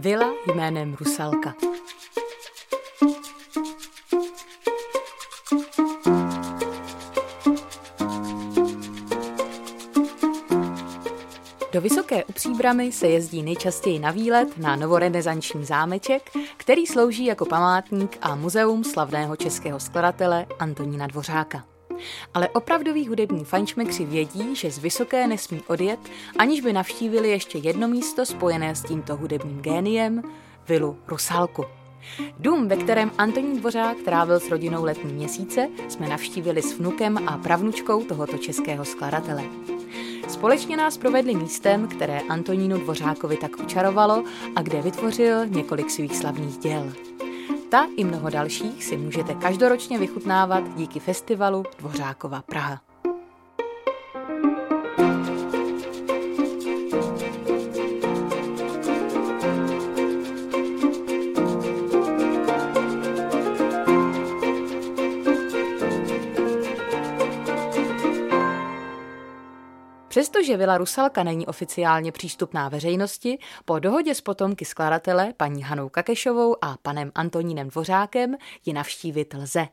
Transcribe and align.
Vila 0.00 0.32
jménem 0.54 0.96
Rusalka. 1.00 1.54
Do 11.72 11.80
Vysoké 11.80 12.24
u 12.24 12.32
Příbramy 12.32 12.92
se 12.92 13.08
jezdí 13.08 13.42
nejčastěji 13.42 13.98
na 13.98 14.10
výlet 14.10 14.58
na 14.58 14.76
novorenesanční 14.76 15.64
zámeček, 15.64 16.30
který 16.56 16.86
slouží 16.86 17.24
jako 17.24 17.46
památník 17.46 18.18
a 18.22 18.34
muzeum 18.34 18.84
slavného 18.84 19.36
českého 19.36 19.80
skladatele 19.80 20.46
Antonína 20.58 21.06
Dvořáka. 21.06 21.64
Ale 22.34 22.48
opravdoví 22.48 23.08
hudební 23.08 23.44
fančmekři 23.44 24.04
vědí, 24.04 24.56
že 24.56 24.70
z 24.70 24.78
Vysoké 24.78 25.26
nesmí 25.26 25.60
odjet, 25.66 26.00
aniž 26.38 26.60
by 26.60 26.72
navštívili 26.72 27.30
ještě 27.30 27.58
jedno 27.58 27.88
místo 27.88 28.26
spojené 28.26 28.74
s 28.74 28.82
tímto 28.82 29.16
hudebním 29.16 29.60
géniem, 29.60 30.22
vilu 30.68 30.98
Rusalku. 31.08 31.64
Dům, 32.38 32.68
ve 32.68 32.76
kterém 32.76 33.10
Antonín 33.18 33.56
Dvořák 33.60 33.96
trávil 34.04 34.40
s 34.40 34.50
rodinou 34.50 34.84
letní 34.84 35.12
měsíce, 35.12 35.68
jsme 35.88 36.08
navštívili 36.08 36.62
s 36.62 36.78
vnukem 36.78 37.28
a 37.28 37.38
pravnučkou 37.38 38.04
tohoto 38.04 38.38
českého 38.38 38.84
skladatele. 38.84 39.42
Společně 40.28 40.76
nás 40.76 40.98
provedli 40.98 41.34
místem, 41.34 41.88
které 41.88 42.20
Antonínu 42.20 42.78
Dvořákovi 42.78 43.36
tak 43.36 43.50
učarovalo 43.64 44.24
a 44.56 44.62
kde 44.62 44.82
vytvořil 44.82 45.46
několik 45.46 45.90
svých 45.90 46.16
slavných 46.16 46.58
děl. 46.58 46.92
Ta 47.70 47.86
i 47.96 48.04
mnoho 48.04 48.30
dalších 48.30 48.84
si 48.84 48.96
můžete 48.96 49.34
každoročně 49.34 49.98
vychutnávat 49.98 50.76
díky 50.76 51.00
festivalu 51.00 51.64
Dvořákova 51.78 52.42
Praha. 52.42 52.80
Přestože 70.10 70.56
Vila 70.56 70.78
Rusalka 70.78 71.22
není 71.22 71.46
oficiálně 71.46 72.12
přístupná 72.12 72.68
veřejnosti, 72.68 73.38
po 73.64 73.78
dohodě 73.78 74.14
s 74.14 74.20
potomky 74.20 74.64
skladatele, 74.64 75.32
paní 75.36 75.62
Hanou 75.62 75.88
Kakešovou 75.88 76.64
a 76.64 76.76
panem 76.82 77.12
Antonínem 77.14 77.68
Dvořákem, 77.68 78.36
ji 78.66 78.72
navštívit 78.72 79.34
lze. 79.34 79.68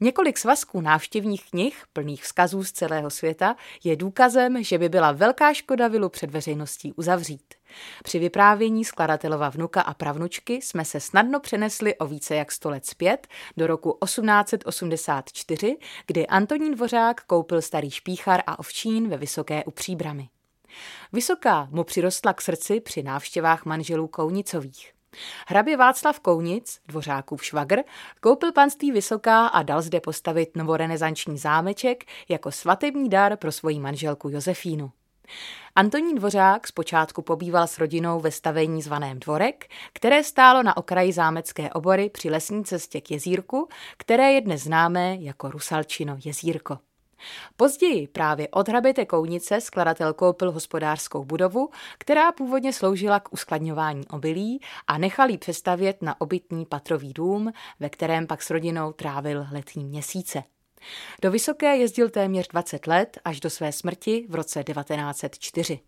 Několik 0.00 0.38
svazků 0.38 0.80
návštěvních 0.80 1.50
knih, 1.50 1.82
plných 1.92 2.24
vzkazů 2.24 2.64
z 2.64 2.72
celého 2.72 3.10
světa, 3.10 3.56
je 3.84 3.96
důkazem, 3.96 4.64
že 4.64 4.78
by 4.78 4.88
byla 4.88 5.12
velká 5.12 5.52
škoda 5.54 5.88
vilu 5.88 6.08
před 6.08 6.30
veřejností 6.30 6.92
uzavřít. 6.92 7.57
Při 8.04 8.18
vyprávění 8.18 8.84
skladatelova 8.84 9.48
vnuka 9.48 9.80
a 9.80 9.94
pravnučky 9.94 10.54
jsme 10.54 10.84
se 10.84 11.00
snadno 11.00 11.40
přenesli 11.40 11.98
o 11.98 12.06
více 12.06 12.34
jak 12.34 12.52
sto 12.52 12.70
let 12.70 12.86
zpět 12.86 13.26
do 13.56 13.66
roku 13.66 13.98
1884, 14.04 15.76
kdy 16.06 16.26
Antonín 16.26 16.74
Dvořák 16.74 17.20
koupil 17.24 17.62
starý 17.62 17.90
špíchar 17.90 18.40
a 18.46 18.58
ovčín 18.58 19.08
ve 19.08 19.16
Vysoké 19.16 19.64
u 19.64 19.70
Příbramy. 19.70 20.28
Vysoká 21.12 21.68
mu 21.70 21.84
přirostla 21.84 22.32
k 22.32 22.40
srdci 22.40 22.80
při 22.80 23.02
návštěvách 23.02 23.64
manželů 23.64 24.08
Kounicových. 24.08 24.92
Hrabě 25.46 25.76
Václav 25.76 26.20
Kounic, 26.20 26.80
dvořákův 26.88 27.44
švagr, 27.44 27.78
koupil 28.20 28.52
panství 28.52 28.92
Vysoká 28.92 29.46
a 29.46 29.62
dal 29.62 29.82
zde 29.82 30.00
postavit 30.00 30.56
novorenesanční 30.56 31.38
zámeček 31.38 32.04
jako 32.28 32.52
svatební 32.52 33.08
dar 33.08 33.36
pro 33.36 33.52
svoji 33.52 33.80
manželku 33.80 34.28
Josefínu. 34.28 34.92
Antonín 35.76 36.16
Dvořák 36.16 36.68
zpočátku 36.68 37.22
pobýval 37.22 37.66
s 37.66 37.78
rodinou 37.78 38.20
ve 38.20 38.30
stavení 38.30 38.82
zvaném 38.82 39.18
Dvorek, 39.18 39.66
které 39.92 40.24
stálo 40.24 40.62
na 40.62 40.76
okraji 40.76 41.12
zámecké 41.12 41.70
obory 41.70 42.10
při 42.10 42.30
lesní 42.30 42.64
cestě 42.64 43.00
k 43.00 43.10
jezírku, 43.10 43.68
které 43.96 44.32
je 44.32 44.40
dnes 44.40 44.62
známé 44.62 45.16
jako 45.20 45.50
Rusalčino 45.50 46.16
jezírko. 46.24 46.78
Později 47.56 48.08
právě 48.08 48.48
od 48.48 48.68
hraběte 48.68 49.06
Kounice 49.06 49.60
skladatel 49.60 50.14
koupil 50.14 50.52
hospodářskou 50.52 51.24
budovu, 51.24 51.70
která 51.98 52.32
původně 52.32 52.72
sloužila 52.72 53.20
k 53.20 53.32
uskladňování 53.32 54.06
obilí 54.08 54.60
a 54.86 54.98
nechal 54.98 55.30
ji 55.30 55.38
přestavět 55.38 56.02
na 56.02 56.20
obytný 56.20 56.66
patrový 56.66 57.12
dům, 57.12 57.52
ve 57.80 57.88
kterém 57.88 58.26
pak 58.26 58.42
s 58.42 58.50
rodinou 58.50 58.92
trávil 58.92 59.46
letní 59.52 59.84
měsíce. 59.84 60.42
Do 61.22 61.30
Vysoké 61.30 61.76
jezdil 61.76 62.10
téměř 62.10 62.48
20 62.48 62.86
let 62.86 63.18
až 63.24 63.40
do 63.40 63.50
své 63.50 63.72
smrti 63.72 64.26
v 64.28 64.34
roce 64.34 64.64
1904. 64.64 65.80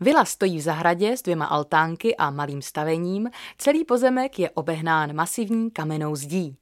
Vila 0.00 0.24
stojí 0.24 0.58
v 0.58 0.60
zahradě 0.60 1.16
s 1.16 1.22
dvěma 1.22 1.46
altánky 1.46 2.16
a 2.16 2.30
malým 2.30 2.62
stavením, 2.62 3.30
celý 3.58 3.84
pozemek 3.84 4.38
je 4.38 4.50
obehnán 4.50 5.12
masivní 5.12 5.70
kamennou 5.70 6.16
zdí. 6.16 6.56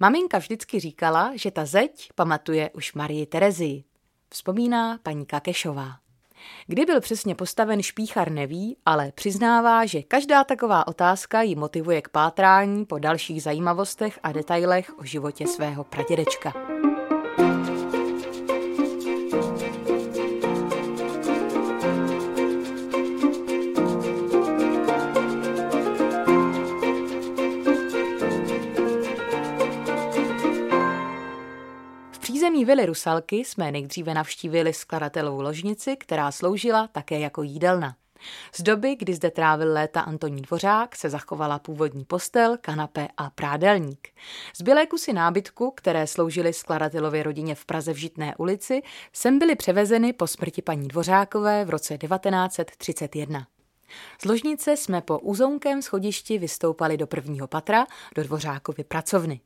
Maminka 0.00 0.38
vždycky 0.38 0.80
říkala, 0.80 1.32
že 1.34 1.50
ta 1.50 1.64
zeď 1.64 2.08
pamatuje 2.14 2.70
už 2.70 2.94
Marii 2.94 3.26
Terezii. 3.26 3.84
Vzpomíná 4.30 4.98
paní 5.02 5.26
Kakešová. 5.26 6.03
Kdy 6.66 6.84
byl 6.84 7.00
přesně 7.00 7.34
postaven 7.34 7.82
špíchar 7.82 8.30
neví, 8.30 8.76
ale 8.86 9.12
přiznává, 9.14 9.86
že 9.86 10.02
každá 10.02 10.44
taková 10.44 10.86
otázka 10.86 11.42
ji 11.42 11.54
motivuje 11.54 12.02
k 12.02 12.08
pátrání 12.08 12.84
po 12.84 12.98
dalších 12.98 13.42
zajímavostech 13.42 14.18
a 14.22 14.32
detailech 14.32 14.98
o 14.98 15.04
životě 15.04 15.46
svého 15.46 15.84
pradědečka. 15.84 16.52
Přízemí 32.54 32.64
vily 32.64 32.86
Rusalky 32.86 33.36
jsme 33.36 33.72
nejdříve 33.72 34.14
navštívili 34.14 34.72
skladatelovou 34.72 35.40
ložnici, 35.40 35.96
která 35.96 36.32
sloužila 36.32 36.88
také 36.92 37.18
jako 37.18 37.42
jídelna. 37.42 37.96
Z 38.54 38.62
doby, 38.62 38.96
kdy 38.96 39.14
zde 39.14 39.30
trávil 39.30 39.72
léta 39.72 40.00
Antonín 40.00 40.42
Dvořák, 40.42 40.96
se 40.96 41.10
zachovala 41.10 41.58
původní 41.58 42.04
postel, 42.04 42.56
kanape 42.60 43.08
a 43.16 43.30
prádelník. 43.30 44.08
Zbylé 44.56 44.86
kusy 44.86 45.12
nábytku, 45.12 45.72
které 45.76 46.06
sloužily 46.06 46.52
skladatelově 46.52 47.22
rodině 47.22 47.54
v 47.54 47.64
Praze 47.64 47.92
v 47.92 47.96
Žitné 47.96 48.34
ulici, 48.36 48.82
sem 49.12 49.38
byly 49.38 49.56
převezeny 49.56 50.12
po 50.12 50.26
smrti 50.26 50.62
paní 50.62 50.88
Dvořákové 50.88 51.64
v 51.64 51.70
roce 51.70 51.98
1931. 51.98 53.46
Z 54.22 54.24
ložnice 54.24 54.76
jsme 54.76 55.00
po 55.00 55.18
úzounkém 55.18 55.82
schodišti 55.82 56.38
vystoupali 56.38 56.96
do 56.96 57.06
prvního 57.06 57.46
patra 57.46 57.86
do 58.14 58.22
Dvořákovy 58.22 58.84
pracovny. 58.84 59.40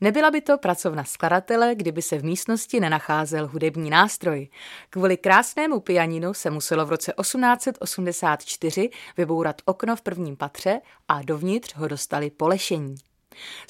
Nebyla 0.00 0.30
by 0.30 0.40
to 0.40 0.58
pracovna 0.58 1.04
skladatele, 1.04 1.74
kdyby 1.74 2.02
se 2.02 2.18
v 2.18 2.24
místnosti 2.24 2.80
nenacházel 2.80 3.48
hudební 3.48 3.90
nástroj. 3.90 4.48
Kvůli 4.90 5.16
krásnému 5.16 5.80
pianinu 5.80 6.34
se 6.34 6.50
muselo 6.50 6.86
v 6.86 6.90
roce 6.90 7.12
1884 7.20 8.90
vybourat 9.16 9.62
okno 9.64 9.96
v 9.96 10.02
prvním 10.02 10.36
patře 10.36 10.80
a 11.08 11.22
dovnitř 11.22 11.74
ho 11.74 11.88
dostali 11.88 12.30
polešení. 12.30 12.94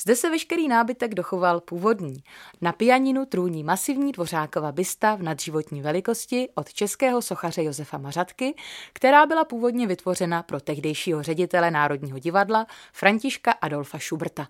Zde 0.00 0.16
se 0.16 0.30
veškerý 0.30 0.68
nábytek 0.68 1.14
dochoval 1.14 1.60
původní. 1.60 2.22
Na 2.60 2.72
pianinu 2.72 3.26
trůní 3.26 3.64
masivní 3.64 4.12
dvořákova 4.12 4.72
bysta 4.72 5.14
v 5.14 5.22
nadživotní 5.22 5.82
velikosti 5.82 6.48
od 6.54 6.72
českého 6.72 7.22
sochaře 7.22 7.62
Josefa 7.62 7.98
Mařatky, 7.98 8.54
která 8.92 9.26
byla 9.26 9.44
původně 9.44 9.86
vytvořena 9.86 10.42
pro 10.42 10.60
tehdejšího 10.60 11.22
ředitele 11.22 11.70
Národního 11.70 12.18
divadla 12.18 12.66
Františka 12.92 13.52
Adolfa 13.52 13.98
Schuberta. 13.98 14.48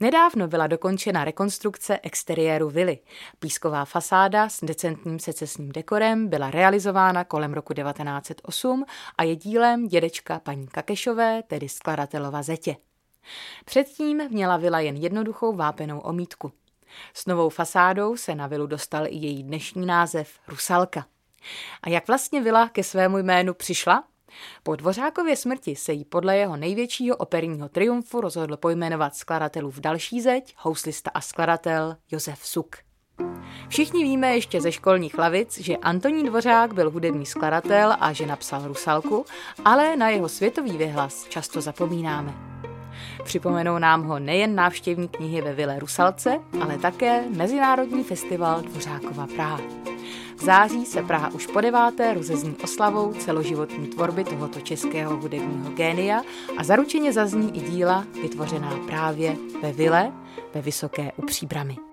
Nedávno 0.00 0.48
byla 0.48 0.66
dokončena 0.66 1.24
rekonstrukce 1.24 1.98
exteriéru 2.02 2.70
vily. 2.70 2.98
Písková 3.38 3.84
fasáda 3.84 4.48
s 4.48 4.64
decentním 4.64 5.18
secesním 5.18 5.72
dekorem 5.72 6.28
byla 6.28 6.50
realizována 6.50 7.24
kolem 7.24 7.54
roku 7.54 7.74
1908 7.74 8.84
a 9.18 9.22
je 9.22 9.36
dílem 9.36 9.86
dědečka 9.86 10.38
paní 10.38 10.66
Kakešové, 10.66 11.42
tedy 11.42 11.68
skladatelova 11.68 12.42
zetě. 12.42 12.76
Předtím 13.64 14.28
měla 14.28 14.56
vila 14.56 14.80
jen 14.80 14.96
jednoduchou 14.96 15.56
vápenou 15.56 15.98
omítku. 15.98 16.52
S 17.14 17.26
novou 17.26 17.48
fasádou 17.48 18.16
se 18.16 18.34
na 18.34 18.46
vilu 18.46 18.66
dostal 18.66 19.06
i 19.06 19.16
její 19.16 19.42
dnešní 19.42 19.86
název 19.86 20.30
Rusalka. 20.48 21.06
A 21.82 21.88
jak 21.88 22.08
vlastně 22.08 22.42
vila 22.42 22.68
ke 22.68 22.84
svému 22.84 23.18
jménu 23.18 23.54
přišla? 23.54 24.04
Po 24.62 24.76
Dvořákově 24.76 25.36
smrti 25.36 25.76
se 25.76 25.92
jí 25.92 26.04
podle 26.04 26.36
jeho 26.36 26.56
největšího 26.56 27.16
operního 27.16 27.68
triumfu 27.68 28.20
rozhodl 28.20 28.56
pojmenovat 28.56 29.16
skladatelův 29.16 29.80
další 29.80 30.20
zeď, 30.20 30.54
houslista 30.58 31.10
a 31.14 31.20
skladatel 31.20 31.96
Josef 32.10 32.46
Suk. 32.46 32.76
Všichni 33.68 34.02
víme 34.04 34.34
ještě 34.34 34.60
ze 34.60 34.72
školních 34.72 35.18
lavic, 35.18 35.58
že 35.58 35.76
Antonín 35.76 36.26
Dvořák 36.26 36.74
byl 36.74 36.90
hudební 36.90 37.26
skladatel 37.26 37.96
a 38.00 38.12
že 38.12 38.26
napsal 38.26 38.68
Rusalku, 38.68 39.24
ale 39.64 39.96
na 39.96 40.08
jeho 40.08 40.28
světový 40.28 40.78
vyhlas 40.78 41.24
často 41.28 41.60
zapomínáme. 41.60 42.34
Připomenou 43.24 43.78
nám 43.78 44.02
ho 44.02 44.18
nejen 44.18 44.54
návštěvní 44.54 45.08
knihy 45.08 45.42
ve 45.42 45.52
Vile 45.54 45.78
Rusalce, 45.78 46.40
ale 46.62 46.78
také 46.78 47.24
Mezinárodní 47.28 48.04
festival 48.04 48.62
Dvořákova 48.62 49.26
Praha. 49.26 49.87
V 50.38 50.44
září 50.44 50.86
se 50.86 51.02
Praha 51.02 51.28
už 51.28 51.46
po 51.46 51.60
deváté 51.60 52.14
rozezní 52.14 52.56
oslavou 52.64 53.12
celoživotní 53.12 53.86
tvorby 53.86 54.24
tohoto 54.24 54.60
českého 54.60 55.16
hudebního 55.16 55.70
génia 55.70 56.22
a 56.58 56.64
zaručeně 56.64 57.12
zazní 57.12 57.56
i 57.56 57.70
díla 57.70 58.04
vytvořená 58.22 58.78
právě 58.86 59.36
ve 59.62 59.72
Vile 59.72 60.12
ve 60.54 60.62
Vysoké 60.62 61.12
u 61.16 61.22
Příbramy. 61.22 61.87